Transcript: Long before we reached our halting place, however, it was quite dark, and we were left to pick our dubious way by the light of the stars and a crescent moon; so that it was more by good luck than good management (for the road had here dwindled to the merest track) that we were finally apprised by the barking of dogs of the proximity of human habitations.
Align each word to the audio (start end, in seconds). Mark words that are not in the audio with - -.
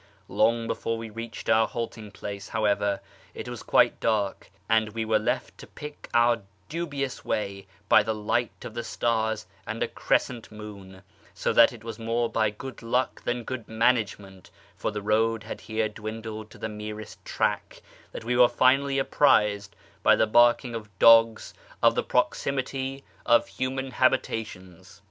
Long 0.29 0.65
before 0.65 0.97
we 0.97 1.11
reached 1.11 1.47
our 1.47 1.67
halting 1.67 2.09
place, 2.09 2.49
however, 2.49 3.01
it 3.35 3.47
was 3.47 3.61
quite 3.61 3.99
dark, 3.99 4.49
and 4.67 4.89
we 4.93 5.05
were 5.05 5.19
left 5.19 5.55
to 5.59 5.67
pick 5.67 6.09
our 6.11 6.41
dubious 6.69 7.23
way 7.23 7.67
by 7.87 8.01
the 8.01 8.15
light 8.15 8.65
of 8.65 8.73
the 8.73 8.83
stars 8.83 9.45
and 9.67 9.83
a 9.83 9.87
crescent 9.87 10.51
moon; 10.51 11.03
so 11.35 11.53
that 11.53 11.71
it 11.71 11.83
was 11.83 11.99
more 11.99 12.31
by 12.31 12.49
good 12.49 12.81
luck 12.81 13.21
than 13.25 13.43
good 13.43 13.67
management 13.67 14.49
(for 14.75 14.89
the 14.89 15.03
road 15.03 15.43
had 15.43 15.61
here 15.61 15.87
dwindled 15.87 16.49
to 16.49 16.57
the 16.57 16.67
merest 16.67 17.23
track) 17.23 17.83
that 18.11 18.23
we 18.23 18.35
were 18.35 18.49
finally 18.49 18.97
apprised 18.97 19.75
by 20.01 20.15
the 20.15 20.25
barking 20.25 20.73
of 20.73 20.89
dogs 20.97 21.53
of 21.83 21.93
the 21.93 22.01
proximity 22.01 23.03
of 23.23 23.47
human 23.47 23.91
habitations. 23.91 24.99